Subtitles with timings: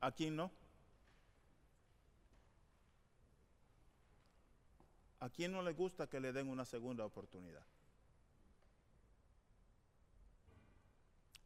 [0.00, 0.50] ¿A quién no?
[5.20, 7.64] ¿A quién no le gusta que le den una segunda oportunidad?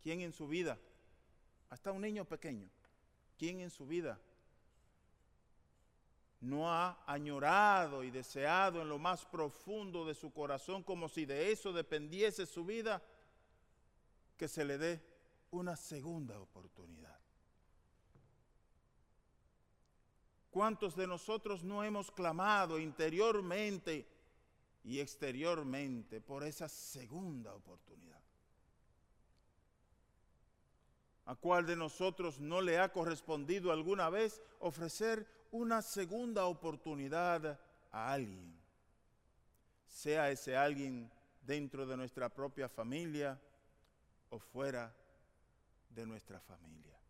[0.01, 0.79] ¿Quién en su vida,
[1.71, 2.69] hasta un niño pequeño,
[3.37, 4.21] quién en su vida
[6.41, 11.51] no ha añorado y deseado en lo más profundo de su corazón, como si de
[11.51, 13.03] eso dependiese su vida,
[14.37, 15.01] que se le dé
[15.51, 17.24] una segunda oportunidad.
[20.55, 24.07] ¿Cuántos de nosotros no hemos clamado interiormente
[24.85, 28.21] y exteriormente por esa segunda oportunidad?
[31.25, 37.59] ¿A cuál de nosotros no le ha correspondido alguna vez ofrecer una segunda oportunidad
[37.91, 38.57] a alguien?
[39.89, 41.11] Sea ese alguien
[41.43, 43.41] dentro de nuestra propia familia
[44.31, 44.95] o fuera
[45.91, 47.04] de nuestra familia.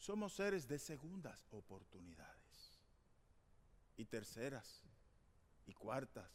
[0.00, 2.80] Somos seres de segundas oportunidades
[3.98, 4.82] y terceras
[5.66, 6.32] y cuartas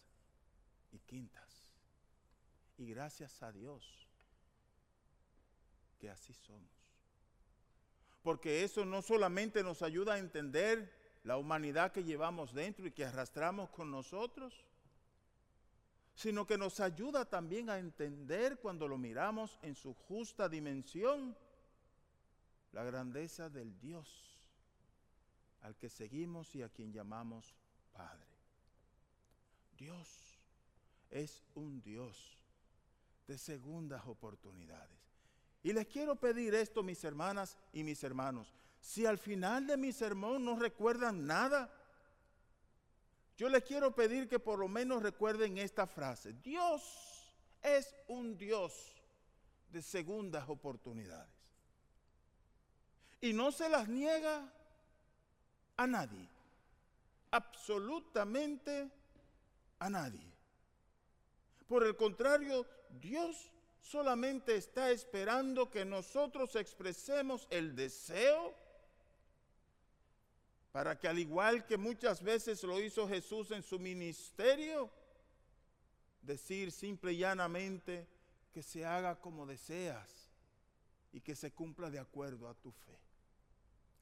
[0.91, 1.73] y quintas.
[2.77, 4.07] Y gracias a Dios
[5.97, 6.69] que así somos.
[8.21, 13.05] Porque eso no solamente nos ayuda a entender la humanidad que llevamos dentro y que
[13.05, 14.63] arrastramos con nosotros,
[16.13, 21.35] sino que nos ayuda también a entender cuando lo miramos en su justa dimensión,
[22.75, 24.37] la grandeza del Dios
[25.61, 27.55] al que seguimos y a quien llamamos
[27.93, 28.27] Padre.
[29.77, 30.37] Dios
[31.09, 32.37] es un Dios
[33.27, 34.99] de segundas oportunidades.
[35.63, 38.53] Y les quiero pedir esto, mis hermanas y mis hermanos.
[38.81, 41.73] Si al final de mi sermón no recuerdan nada,
[43.37, 46.33] yo les quiero pedir que por lo menos recuerden esta frase.
[46.33, 49.01] Dios es un Dios
[49.71, 51.34] de segundas oportunidades.
[53.21, 54.51] Y no se las niega
[55.77, 56.29] a nadie.
[57.31, 58.89] Absolutamente
[59.79, 60.31] a nadie.
[61.67, 62.65] Por el contrario,
[63.01, 63.51] Dios
[63.81, 68.55] solamente está esperando que nosotros expresemos el deseo
[70.71, 74.91] para que al igual que muchas veces lo hizo Jesús en su ministerio,
[76.21, 78.05] decir simple y llanamente
[78.51, 80.29] que se haga como deseas
[81.13, 83.04] y que se cumpla de acuerdo a tu fe.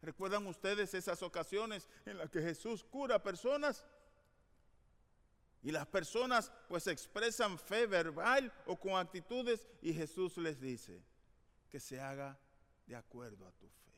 [0.04, 3.86] ¿Recuerdan ustedes esas ocasiones en las que Jesús cura personas?
[5.62, 11.02] Y las personas pues expresan fe verbal o con actitudes y Jesús les dice
[11.70, 12.38] que se haga
[12.86, 13.94] de acuerdo a tu fe.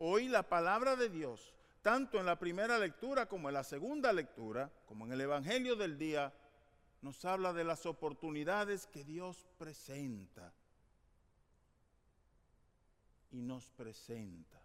[0.00, 4.70] Hoy la palabra de Dios, tanto en la primera lectura como en la segunda lectura,
[4.84, 6.34] como en el Evangelio del día,
[7.00, 10.52] nos habla de las oportunidades que Dios presenta
[13.32, 14.60] y nos presenta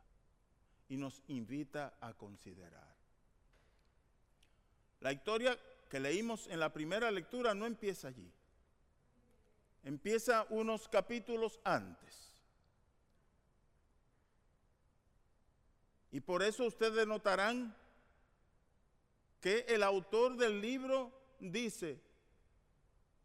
[0.89, 2.95] y nos invita a considerar.
[5.00, 5.57] La historia
[5.89, 8.31] que leímos en la primera lectura no empieza allí.
[9.83, 12.33] Empieza unos capítulos antes.
[16.11, 17.75] Y por eso ustedes notarán
[19.39, 22.01] que el autor del libro dice,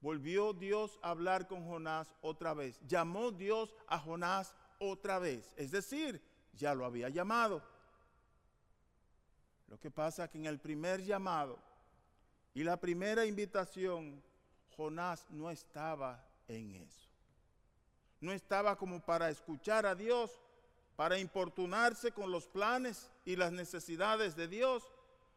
[0.01, 4.55] volvió Dios a hablar con Jonás otra vez, llamó Dios a Jonás
[4.91, 6.21] otra vez, es decir,
[6.53, 7.63] ya lo había llamado.
[9.69, 11.59] Lo que pasa es que en el primer llamado
[12.53, 14.23] y la primera invitación,
[14.77, 17.09] Jonás no estaba en eso.
[18.21, 20.41] No estaba como para escuchar a Dios,
[20.97, 24.93] para importunarse con los planes y las necesidades de Dios.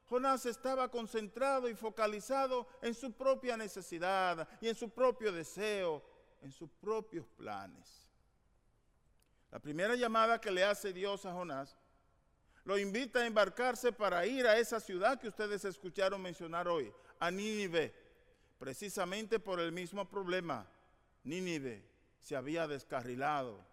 [0.10, 6.04] Jonás estaba concentrado y focalizado en su propia necesidad y en su propio deseo,
[6.42, 8.05] en sus propios planes.
[9.56, 11.78] La primera llamada que le hace Dios a Jonás
[12.66, 17.32] lo invita a embarcarse para ir a esa ciudad que ustedes escucharon mencionar hoy, a
[17.32, 17.96] Nínive,
[18.60, 20.68] precisamente por el mismo problema.
[21.24, 21.86] Nínive
[22.20, 23.66] se había descarrilado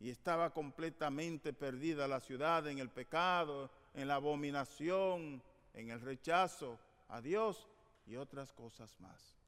[0.00, 5.40] y estaba completamente perdida la ciudad en el pecado, en la abominación,
[5.72, 7.68] en el rechazo a Dios
[8.06, 9.38] y otras cosas más.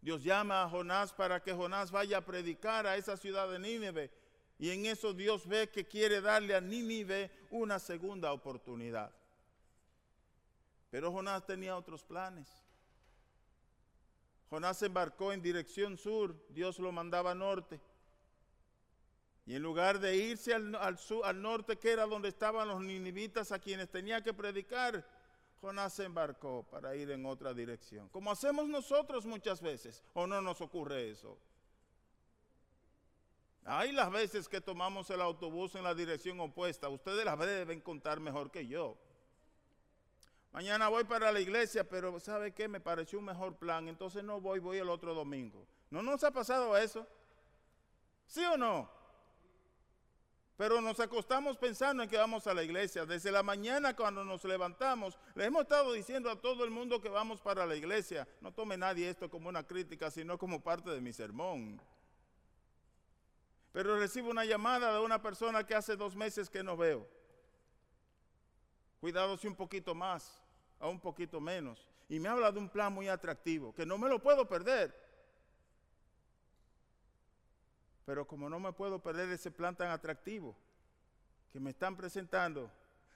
[0.00, 4.21] Dios llama a Jonás para que Jonás vaya a predicar a esa ciudad de Nínive
[4.62, 9.12] y en eso Dios ve que quiere darle a Nínive una segunda oportunidad.
[10.88, 12.48] Pero Jonás tenía otros planes.
[14.50, 17.80] Jonás embarcó en dirección sur, Dios lo mandaba norte.
[19.46, 23.50] Y en lugar de irse al, sur, al norte, que era donde estaban los ninivitas
[23.50, 25.04] a quienes tenía que predicar,
[25.60, 30.40] Jonás se embarcó para ir en otra dirección, como hacemos nosotros muchas veces, o no
[30.40, 31.36] nos ocurre eso.
[33.64, 38.18] Hay las veces que tomamos el autobús en la dirección opuesta, ustedes las deben contar
[38.18, 38.96] mejor que yo.
[40.52, 42.68] Mañana voy para la iglesia, pero ¿sabe qué?
[42.68, 45.66] Me pareció un mejor plan, entonces no voy, voy el otro domingo.
[45.90, 47.06] ¿No nos ha pasado eso?
[48.26, 48.90] ¿Sí o no?
[50.56, 53.06] Pero nos acostamos pensando en que vamos a la iglesia.
[53.06, 57.08] Desde la mañana cuando nos levantamos, le hemos estado diciendo a todo el mundo que
[57.08, 58.28] vamos para la iglesia.
[58.40, 61.80] No tome nadie esto como una crítica, sino como parte de mi sermón.
[63.72, 67.08] Pero recibo una llamada de una persona que hace dos meses que no veo.
[69.00, 70.40] Cuidado si un poquito más,
[70.78, 71.88] a un poquito menos.
[72.08, 74.94] Y me habla de un plan muy atractivo, que no me lo puedo perder.
[78.04, 80.54] Pero como no me puedo perder ese plan tan atractivo
[81.52, 82.70] que me están presentando,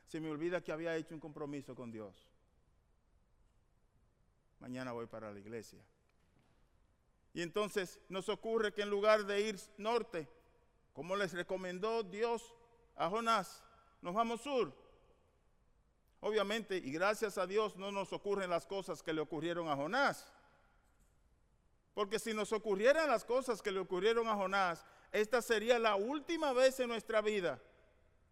[0.07, 2.27] se me olvida que había hecho un compromiso con Dios.
[4.61, 5.81] Mañana voy para la iglesia.
[7.35, 10.27] Y entonces nos ocurre que en lugar de ir norte,
[10.97, 12.55] como les recomendó Dios
[12.95, 13.63] a Jonás,
[14.01, 14.73] nos vamos sur.
[16.21, 20.33] Obviamente, y gracias a Dios, no nos ocurren las cosas que le ocurrieron a Jonás.
[21.93, 26.55] Porque si nos ocurrieran las cosas que le ocurrieron a Jonás, esta sería la última
[26.55, 27.61] vez en nuestra vida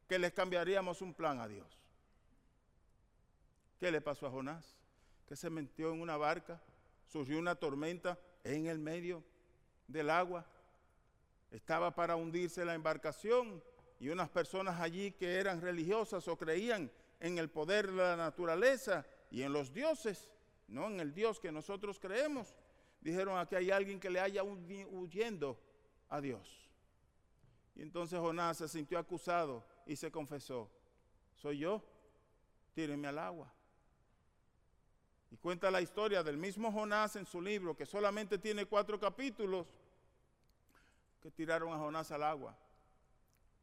[0.09, 1.79] que les cambiaríamos un plan a Dios.
[3.79, 4.75] ¿Qué le pasó a Jonás?
[5.29, 6.63] Que se metió en una barca,
[7.09, 9.23] surgió una tormenta en el medio
[9.87, 10.47] del agua,
[11.55, 13.62] estaba para hundirse la embarcación
[14.01, 16.91] y unas personas allí que eran religiosas o creían
[17.21, 20.29] en el poder de la naturaleza y en los dioses,
[20.67, 22.56] no en el Dios que nosotros creemos,
[23.01, 25.56] dijeron aquí hay alguien que le haya huyendo
[26.09, 26.69] a Dios.
[27.77, 30.69] Y entonces Jonás se sintió acusado y se confesó,
[31.37, 31.85] soy yo,
[32.75, 33.53] tírenme al agua.
[35.31, 39.67] Y cuenta la historia del mismo Jonás en su libro, que solamente tiene cuatro capítulos,
[41.25, 42.55] que tiraron a Jonás al agua.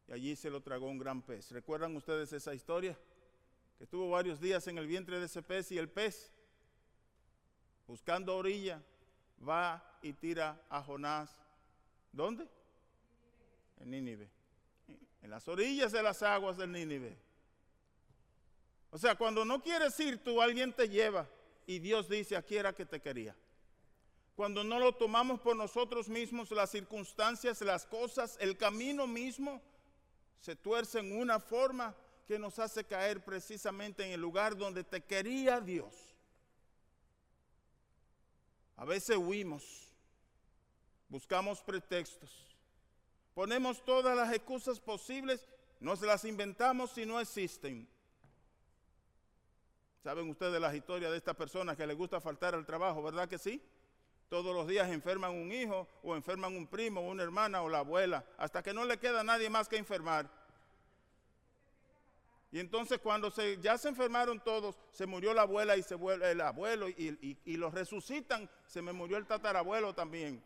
[0.08, 1.52] Y allí se lo tragó un gran pez.
[1.52, 2.98] ¿Recuerdan ustedes esa historia?
[3.78, 6.34] Que estuvo varios días en el vientre de ese pez y el pez,
[7.86, 8.82] buscando orilla,
[9.48, 11.30] va y tira a Jonás.
[12.12, 12.48] ¿Dónde?
[13.80, 14.28] En Nínive.
[15.22, 17.16] En las orillas de las aguas del Nínive.
[18.90, 21.30] O sea, cuando no quieres ir tú, alguien te lleva
[21.68, 23.36] y Dios dice, aquí era que te quería.
[24.36, 29.62] Cuando no lo tomamos por nosotros mismos, las circunstancias, las cosas, el camino mismo,
[30.40, 31.96] se tuerce en una forma
[32.26, 35.94] que nos hace caer precisamente en el lugar donde te quería Dios.
[38.78, 39.90] A veces huimos,
[41.08, 42.32] buscamos pretextos,
[43.36, 45.48] ponemos todas las excusas posibles,
[45.80, 47.88] nos las inventamos si no existen.
[50.02, 53.38] ¿Saben ustedes la historia de esta persona que le gusta faltar al trabajo, verdad que
[53.38, 53.62] sí?
[54.32, 58.24] Todos los días enferman un hijo o enferman un primo, una hermana o la abuela,
[58.38, 60.32] hasta que no le queda nadie más que enfermar.
[62.50, 66.40] Y entonces cuando se, ya se enfermaron todos, se murió la abuela y se el
[66.40, 70.42] abuelo y, y, los resucitan, se me murió el tatarabuelo también.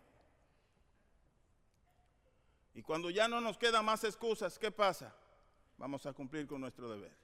[2.73, 5.15] Y cuando ya no nos quedan más excusas, ¿qué pasa?
[5.77, 7.15] Vamos a cumplir con nuestro deber.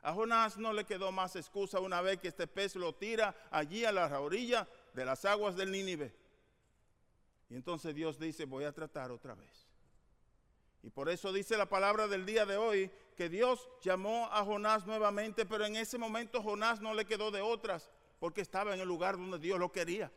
[0.00, 3.84] A Jonás no le quedó más excusa una vez que este pez lo tira allí
[3.84, 6.14] a la orilla de las aguas del Nínive.
[7.48, 9.68] Y entonces Dios dice, voy a tratar otra vez.
[10.82, 14.86] Y por eso dice la palabra del día de hoy que Dios llamó a Jonás
[14.86, 18.88] nuevamente, pero en ese momento Jonás no le quedó de otras porque estaba en el
[18.88, 20.10] lugar donde Dios lo quería.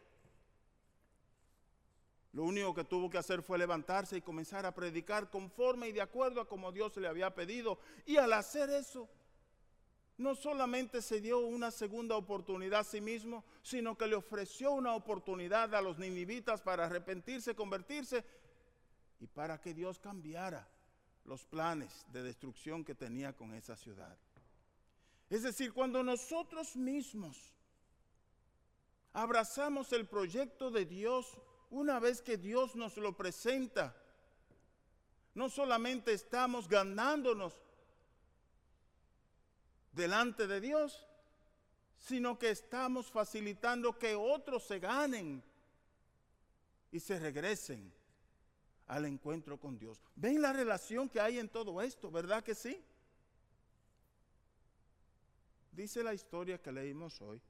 [2.34, 6.02] Lo único que tuvo que hacer fue levantarse y comenzar a predicar conforme y de
[6.02, 7.80] acuerdo a como Dios le había pedido.
[8.06, 9.08] Y al hacer eso,
[10.18, 14.94] no solamente se dio una segunda oportunidad a sí mismo, sino que le ofreció una
[14.96, 18.24] oportunidad a los ninivitas para arrepentirse, convertirse
[19.20, 20.68] y para que Dios cambiara
[21.26, 24.18] los planes de destrucción que tenía con esa ciudad.
[25.30, 27.54] Es decir, cuando nosotros mismos
[29.12, 31.38] abrazamos el proyecto de Dios,
[31.72, 33.96] una vez que Dios nos lo presenta,
[35.34, 37.60] no solamente estamos ganándonos
[39.96, 41.08] delante de Dios,
[41.98, 45.42] sino que estamos facilitando que otros se ganen
[46.92, 47.92] y se regresen
[48.88, 50.00] al encuentro con Dios.
[50.16, 52.12] ¿Ven la relación que hay en todo esto?
[52.12, 52.84] ¿Verdad que sí?
[55.72, 57.42] Dice la historia que leímos hoy,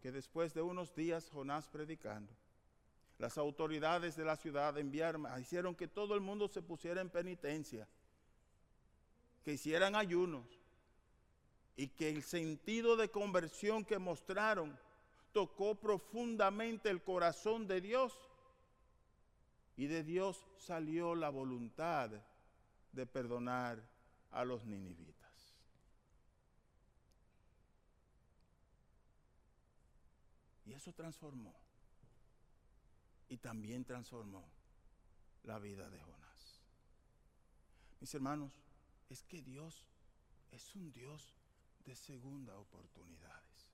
[0.00, 2.32] que después de unos días Jonás predicando,
[3.18, 7.88] las autoridades de la ciudad enviaron, hicieron que todo el mundo se pusiera en penitencia,
[9.42, 10.57] que hicieran ayunos
[11.78, 14.76] y que el sentido de conversión que mostraron
[15.32, 18.12] tocó profundamente el corazón de Dios.
[19.76, 22.10] Y de Dios salió la voluntad
[22.90, 23.80] de perdonar
[24.32, 25.54] a los ninivitas.
[30.66, 31.54] Y eso transformó.
[33.28, 34.44] Y también transformó
[35.44, 36.60] la vida de Jonás.
[38.00, 38.52] Mis hermanos,
[39.08, 39.86] es que Dios
[40.50, 41.37] es un Dios
[41.88, 43.72] de segunda oportunidades.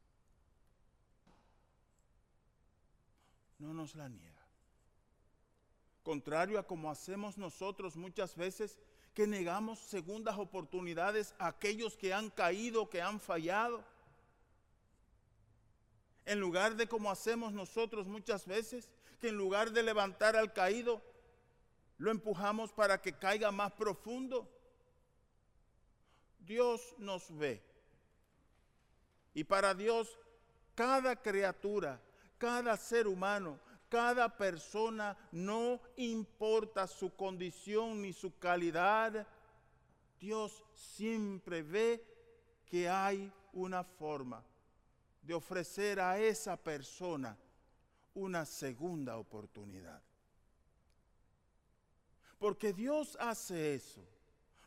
[3.58, 4.46] No nos la niega.
[6.04, 8.78] Contrario a como hacemos nosotros muchas veces,
[9.14, 13.84] que negamos segundas oportunidades a aquellos que han caído, que han fallado.
[16.24, 18.90] En lugar de como hacemos nosotros muchas veces,
[19.20, 21.02] que en lugar de levantar al caído,
[21.98, 24.48] lo empujamos para que caiga más profundo.
[26.38, 27.73] Dios nos ve.
[29.34, 30.16] Y para Dios,
[30.74, 32.00] cada criatura,
[32.38, 39.26] cada ser humano, cada persona, no importa su condición ni su calidad,
[40.20, 42.02] Dios siempre ve
[42.64, 44.42] que hay una forma
[45.20, 47.36] de ofrecer a esa persona
[48.14, 50.02] una segunda oportunidad.
[52.38, 54.04] Porque Dios hace eso.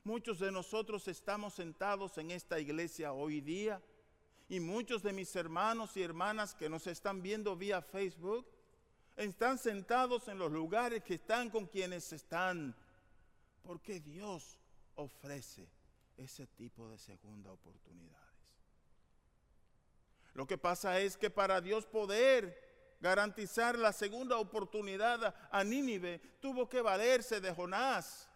[0.04, 3.82] Muchos de nosotros estamos sentados en esta iglesia hoy día
[4.50, 8.48] y muchos de mis hermanos y hermanas que nos están viendo vía Facebook
[9.18, 12.76] están sentados en los lugares que están con quienes están.
[13.64, 14.58] Porque Dios
[14.96, 15.68] ofrece
[16.16, 18.18] ese tipo de segunda oportunidades.
[20.34, 22.68] Lo que pasa es que para Dios poder
[23.00, 28.30] garantizar la segunda oportunidad a Nínive, tuvo que valerse de Jonás.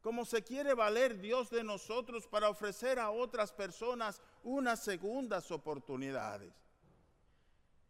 [0.00, 6.52] Como se quiere valer Dios de nosotros para ofrecer a otras personas unas segundas oportunidades.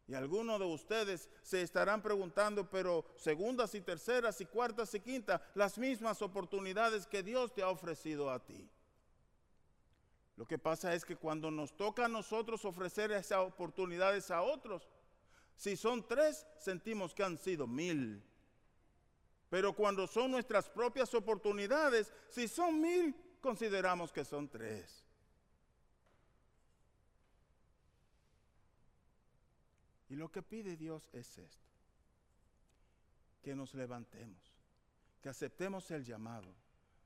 [0.08, 5.40] Y algunos de ustedes se estarán preguntando, pero segundas y terceras y cuartas y quintas,
[5.54, 8.68] las mismas oportunidades que Dios te ha ofrecido a ti.
[10.36, 14.88] Lo que pasa es que cuando nos toca a nosotros ofrecer esas oportunidades a otros,
[15.56, 18.22] si son tres, sentimos que han sido mil.
[19.48, 25.01] Pero cuando son nuestras propias oportunidades, si son mil, consideramos que son tres.
[30.12, 31.70] Y lo que pide Dios es esto,
[33.40, 34.42] que nos levantemos,
[35.22, 36.54] que aceptemos el llamado,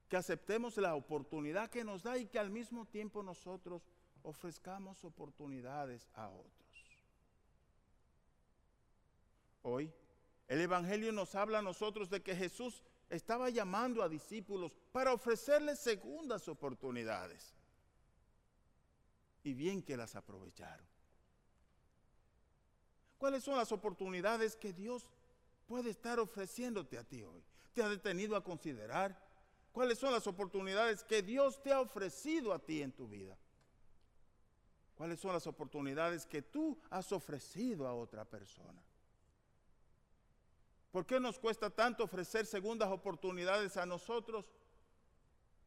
[0.08, 3.86] que aceptemos la oportunidad que nos da y que al mismo tiempo nosotros
[4.24, 6.98] ofrezcamos oportunidades a otros.
[9.62, 9.94] Hoy
[10.48, 15.78] el Evangelio nos habla a nosotros de que Jesús estaba llamando a discípulos para ofrecerles
[15.78, 17.54] segundas oportunidades.
[19.44, 20.95] Y bien que las aprovecharon.
[23.18, 25.06] ¿Cuáles son las oportunidades que Dios
[25.66, 27.42] puede estar ofreciéndote a ti hoy?
[27.72, 29.18] ¿Te ha detenido a considerar?
[29.72, 33.36] ¿Cuáles son las oportunidades que Dios te ha ofrecido a ti en tu vida?
[34.94, 38.82] ¿Cuáles son las oportunidades que tú has ofrecido a otra persona?
[40.90, 44.50] ¿Por qué nos cuesta tanto ofrecer segundas oportunidades a nosotros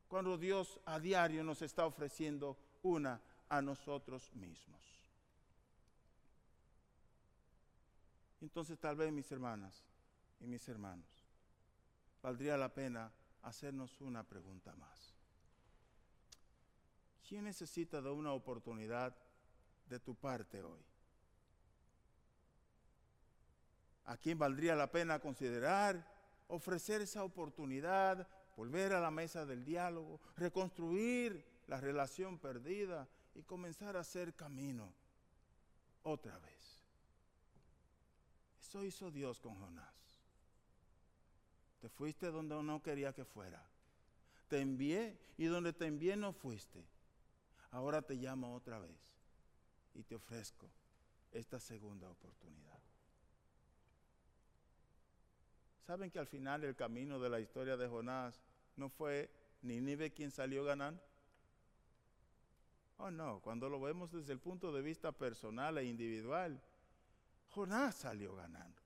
[0.08, 4.99] cuando Dios a diario nos está ofreciendo una a nosotros mismos?
[8.42, 9.84] Entonces tal vez mis hermanas
[10.40, 11.26] y mis hermanos,
[12.22, 15.16] valdría la pena hacernos una pregunta más.
[17.28, 19.16] ¿Quién necesita de una oportunidad
[19.88, 20.84] de tu parte hoy?
[24.10, 26.04] a quién valdría la pena considerar,
[26.48, 28.28] ofrecer esa oportunidad,
[28.58, 34.92] volver a la mesa del diálogo, reconstruir la relación perdida y comenzar a hacer camino
[36.02, 36.59] otra vez.
[38.70, 39.96] Eso hizo Dios con Jonás.
[41.82, 43.68] Te fuiste donde no quería que fuera.
[44.48, 46.86] Te envié y donde te envié no fuiste.
[47.72, 48.96] Ahora te llamo otra vez
[49.96, 50.70] y te ofrezco
[51.32, 52.80] esta segunda oportunidad.
[55.88, 58.40] ¿Saben que al final el camino de la historia de Jonás
[58.76, 59.32] no fue
[59.64, 61.02] Nínive quien salió ganando?
[62.98, 66.62] Oh no, cuando lo vemos desde el punto de vista personal e individual,
[67.50, 68.82] Jonás salió ganando.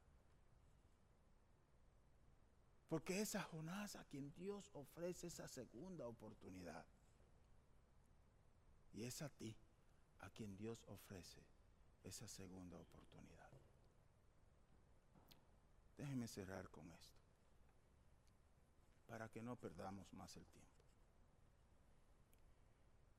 [2.88, 6.86] Porque es a Jonás a quien Dios ofrece esa segunda oportunidad.
[8.94, 9.56] Y es a ti
[10.20, 11.42] a quien Dios ofrece
[12.04, 13.50] esa segunda oportunidad.
[15.98, 17.20] Déjeme cerrar con esto,
[19.08, 20.70] para que no perdamos más el tiempo.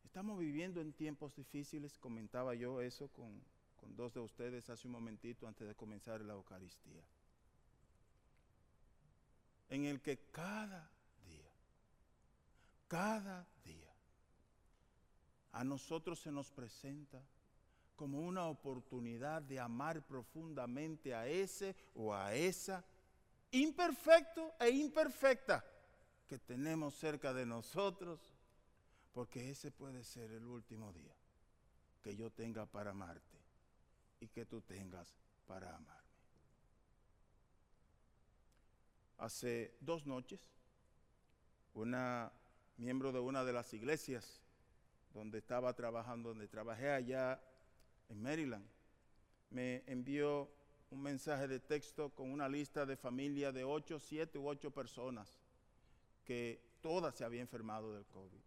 [0.04, 3.42] Estamos viviendo en tiempos difíciles, comentaba yo eso con,
[3.84, 7.04] con dos de ustedes hace un momentito antes de comenzar la Eucaristía,
[9.68, 10.90] en el que cada
[11.26, 11.52] día,
[12.88, 13.92] cada día,
[15.52, 17.22] a nosotros se nos presenta
[17.94, 22.82] como una oportunidad de amar profundamente a ese o a esa
[23.50, 25.62] imperfecto e imperfecta
[26.26, 28.34] que tenemos cerca de nosotros,
[29.12, 31.14] porque ese puede ser el último día
[32.02, 33.43] que yo tenga para amarte
[34.24, 35.14] y que tú tengas
[35.46, 36.02] para amarme.
[39.18, 40.40] Hace dos noches,
[41.74, 42.32] una
[42.76, 44.40] miembro de una de las iglesias
[45.12, 47.40] donde estaba trabajando, donde trabajé allá
[48.08, 48.66] en Maryland,
[49.50, 50.50] me envió
[50.90, 55.38] un mensaje de texto con una lista de familia de ocho, siete u ocho personas
[56.24, 58.40] que todas se habían enfermado del COVID.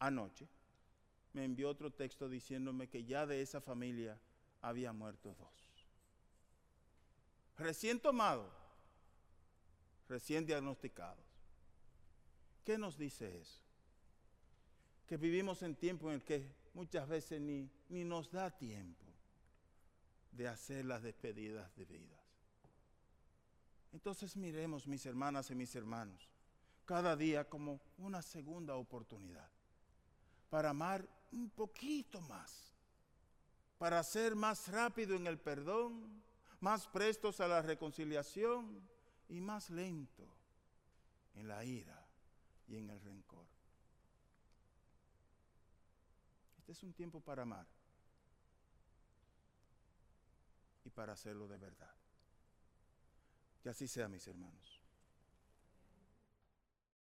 [0.00, 0.48] Anoche
[1.34, 4.18] me envió otro texto diciéndome que ya de esa familia
[4.62, 5.74] había muerto dos.
[7.58, 8.52] Recién tomados,
[10.08, 11.24] recién diagnosticados.
[12.64, 13.62] ¿Qué nos dice eso?
[15.06, 19.04] Que vivimos en tiempo en que muchas veces ni, ni nos da tiempo
[20.32, 22.20] de hacer las despedidas de vidas.
[23.92, 26.28] Entonces miremos, mis hermanas y mis hermanos,
[26.84, 29.48] cada día como una segunda oportunidad
[30.50, 32.72] para amar un poquito más,
[33.78, 36.22] para ser más rápido en el perdón,
[36.60, 38.88] más prestos a la reconciliación
[39.28, 40.26] y más lento
[41.34, 42.06] en la ira
[42.68, 43.46] y en el rencor.
[46.58, 47.66] Este es un tiempo para amar
[50.84, 51.94] y para hacerlo de verdad.
[53.62, 54.73] Que así sea, mis hermanos.